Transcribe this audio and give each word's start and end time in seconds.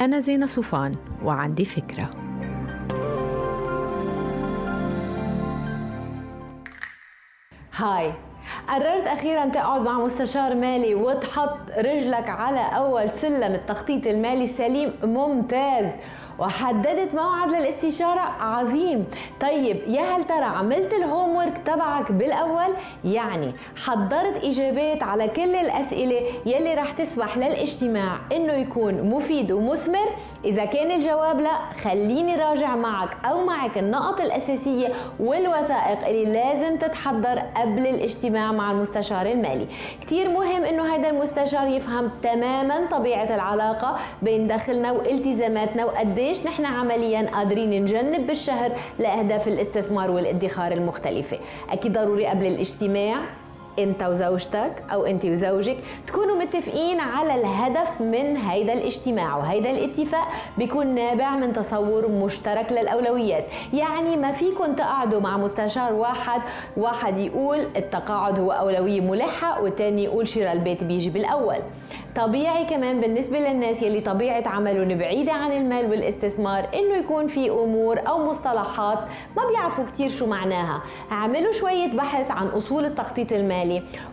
أنا 0.00 0.20
زينة 0.20 0.46
صوفان 0.46 0.96
وعندي 1.24 1.64
فكرة. 1.64 2.10
هاي. 7.76 8.12
قررت 8.68 9.06
أخيرا 9.06 9.44
تقعد 9.44 9.80
مع 9.80 9.98
مستشار 9.98 10.54
مالي 10.54 10.94
وتحط 10.94 11.70
رجلك 11.78 12.28
على 12.28 12.60
أول 12.60 13.10
سلم 13.10 13.54
التخطيط 13.54 14.06
المالي 14.06 14.44
السليم 14.44 14.92
ممتاز. 15.02 15.92
وحددت 16.40 17.14
موعد 17.14 17.48
للاستشارة. 17.48 18.20
عظيم. 18.40 19.06
طيب 19.40 19.76
يا 19.86 20.02
هل 20.02 20.24
ترى 20.24 20.44
عملت 20.44 20.92
الهوم 20.92 21.36
ورك 21.36 21.60
تبعك 21.66 22.12
بالأول؟ 22.12 22.74
يعني 23.04 23.52
حضرت 23.84 24.44
إجابات 24.44 25.02
على 25.02 25.28
كل 25.28 25.54
الأسئلة 25.54 26.20
يلي 26.46 26.74
رح 26.74 26.90
تسمح 26.90 27.38
للاجتماع 27.38 28.16
إنه 28.32 28.52
يكون 28.52 29.02
مفيد 29.02 29.52
ومثمر؟ 29.52 30.08
إذا 30.44 30.64
كان 30.64 30.90
الجواب 30.90 31.40
لا 31.40 31.54
خليني 31.82 32.36
راجع 32.36 32.76
معك 32.76 33.08
أو 33.24 33.44
معك 33.44 33.78
النقط 33.78 34.20
الأساسية 34.20 34.88
والوثائق 35.20 36.06
اللي 36.06 36.32
لازم 36.32 36.76
تتحضر 36.76 37.38
قبل 37.56 37.86
الاجتماع 37.86 38.52
مع 38.52 38.70
المستشار 38.70 39.26
المالي. 39.26 39.66
كتير 40.00 40.28
مهم 40.28 40.64
إنه 40.64 40.94
هذا 40.94 41.08
المستشار 41.08 41.66
يفهم 41.66 42.10
تماما 42.22 42.86
طبيعة 42.90 43.34
العلاقة 43.34 43.96
بين 44.22 44.46
دخلنا 44.46 44.92
والتزاماتنا 44.92 45.84
وقديش 45.84 46.29
قديش 46.30 46.46
نحن 46.46 46.64
عمليا 46.64 47.30
قادرين 47.34 47.82
نجنب 47.82 48.26
بالشهر 48.26 48.72
لأهداف 48.98 49.48
الاستثمار 49.48 50.10
والادخار 50.10 50.72
المختلفة؟ 50.72 51.38
أكيد 51.70 51.92
ضروري 51.92 52.26
قبل 52.26 52.46
الاجتماع 52.46 53.16
انت 53.78 54.02
وزوجتك 54.02 54.82
أو 54.92 55.06
انت 55.06 55.24
وزوجك 55.24 55.76
تكونوا 56.06 56.36
متفقين 56.36 57.00
على 57.00 57.34
الهدف 57.34 58.00
من 58.00 58.36
هيدا 58.36 58.72
الاجتماع 58.72 59.36
وهيدا 59.36 59.70
الاتفاق 59.70 60.28
بيكون 60.58 60.86
نابع 60.86 61.36
من 61.36 61.52
تصور 61.52 62.08
مشترك 62.08 62.72
للأولويات. 62.72 63.44
يعني 63.72 64.16
ما 64.16 64.32
فيكم 64.32 64.72
تقعدوا 64.72 65.20
مع 65.20 65.36
مستشار 65.36 65.92
واحد 65.92 66.40
واحد 66.76 67.18
يقول 67.18 67.66
التقاعد 67.76 68.38
هو 68.40 68.52
أولوية 68.52 69.00
ملحة 69.00 69.62
والتاني 69.62 70.04
يقول 70.04 70.28
شراء 70.28 70.52
البيت 70.52 70.84
بيجي 70.84 71.10
بالأول. 71.10 71.58
طبيعي 72.16 72.64
كمان 72.64 73.00
بالنسبة 73.00 73.38
للناس 73.38 73.82
يلي 73.82 74.00
طبيعة 74.00 74.48
عملهم 74.48 74.98
بعيدة 74.98 75.32
عن 75.32 75.52
المال 75.52 75.90
والاستثمار 75.90 76.68
إنه 76.74 76.96
يكون 76.96 77.26
في 77.26 77.50
أمور 77.50 78.08
أو 78.08 78.30
مصطلحات 78.30 78.98
ما 79.36 79.42
بيعرفوا 79.48 79.84
كتير 79.84 80.10
شو 80.10 80.26
معناها. 80.26 80.82
اعملوا 81.12 81.52
شوية 81.52 81.86
بحث 81.86 82.30
عن 82.30 82.46
أصول 82.46 82.84
التخطيط 82.84 83.32
المالي 83.32 83.59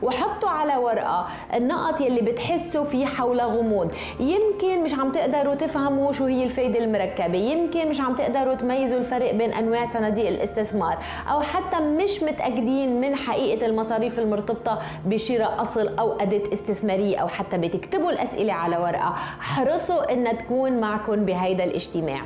وحطوا 0.02 0.50
على 0.50 0.78
ورقة 0.78 1.28
النقط 1.54 2.02
يلي 2.02 2.22
بتحسوا 2.22 2.86
في 2.86 3.06
حول 3.06 3.42
غموض. 3.42 3.92
يمكن 4.20 4.84
مش 4.84 4.94
عم 4.94 5.12
تقدروا 5.12 5.56
تفهموا 5.56 6.12
شو 6.12 6.26
هي 6.26 6.44
الفايدة 6.44 6.80
المركبة. 6.80 7.38
يمكن 7.38 7.90
مش 7.90 8.02
عم 8.02 8.16
تقدروا 8.16 8.56
تميزوا 8.56 8.98
الفرق 8.98 9.34
بين 9.34 9.54
أنواع 9.54 9.86
صناديق 9.94 10.28
الاستثمار. 10.28 10.98
أو 11.32 11.42
حتى 11.42 11.80
مش 11.80 12.24
متأكدين 12.24 13.02
من 13.02 13.16
حقيقة 13.16 13.66
المصاريف 13.66 14.20
المرتبطة 14.20 14.82
بشراء 15.06 15.62
أصل 15.62 15.98
أو 15.98 16.20
أداة 16.20 16.54
استثمارية 16.54 17.18
أو 17.18 17.28
حتى 17.28 17.58
بتك 17.58 17.76
اكتبوا 17.76 18.12
الأسئلة 18.12 18.54
على 18.54 18.78
ورقة. 18.78 19.14
حرصوا 19.40 20.14
إنها 20.14 20.34
تكون 20.34 20.72
معكم 20.72 21.26
بهيدا 21.26 21.64
الاجتماع. 21.64 22.22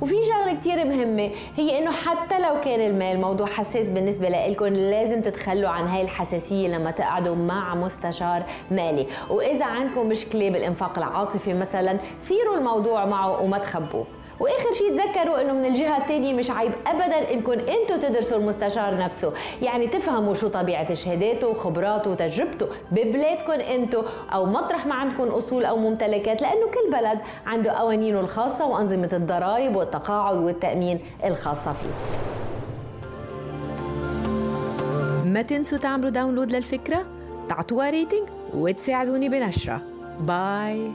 وفي 0.00 0.14
شغلة 0.24 0.54
كتير 0.60 0.84
مهمة 0.84 1.30
هي 1.56 1.78
إنه 1.78 1.90
حتى 1.90 2.38
لو 2.38 2.60
كان 2.60 2.80
المال 2.80 3.20
موضوع 3.20 3.46
حساس 3.46 3.88
بالنسبة 3.88 4.28
لكم 4.28 4.66
لازم 4.66 5.20
تتخلوا 5.20 5.70
عن 5.70 5.86
هاي 5.86 6.02
الحساسية 6.02 6.68
لما 6.68 6.90
تقعدوا 6.90 7.36
مع 7.36 7.74
مستشار 7.74 8.42
مالي. 8.70 9.06
وإذا 9.30 9.64
عندكم 9.64 10.08
مشكلة 10.08 10.50
بالإنفاق 10.50 10.98
العاطفي 10.98 11.54
مثلا 11.54 11.98
ثيروا 12.28 12.56
الموضوع 12.56 13.06
معه 13.06 13.42
وما 13.42 13.58
تخبوه. 13.58 14.06
وآخر 14.40 14.72
شيء 14.72 14.90
تذكروا 14.96 15.40
إنه 15.40 15.52
من 15.52 15.64
الجهة 15.64 15.96
الثانية 15.96 16.34
مش 16.34 16.50
عيب 16.50 16.72
ابدا 16.86 17.32
انكم 17.32 17.52
أنتم 17.52 17.96
تدرسوا 18.08 18.36
المستشار 18.36 18.98
نفسه. 18.98 19.32
يعني 19.62 19.86
تفهموا 19.86 20.34
شو 20.34 20.48
طبيعة 20.48 20.94
شهاداته 20.94 21.48
وخبراته 21.48 22.10
وتجربته 22.10 22.66
ببلادكم 22.90 23.52
أنتم 23.52 24.02
أو 24.34 24.46
مطرح 24.46 24.86
ما 24.86 24.94
عندكم 24.94 25.28
أصول 25.28 25.64
أو 25.64 25.76
ممتلكات 25.76 26.42
لأنه 26.42 26.66
كل 26.66 26.92
بلد 26.92 27.18
عنده 27.46 27.72
قوانينه 27.72 28.20
الخاصة 28.20 28.66
وأنظمة 28.66 29.10
الضرائب 29.12 29.76
والتقاعد 29.76 30.36
والتأمين 30.36 31.00
الخاصة 31.24 31.72
فيه. 31.72 32.18
ما 35.24 35.42
تنسوا 35.42 35.78
تعملوا 35.78 36.10
download 36.10 36.52
للفكرة 36.52 37.06
تعطوها 37.48 37.90
rating 37.90 38.28
وتساعدوني 38.54 39.28
بنشره. 39.28 39.80
bye 40.20 40.90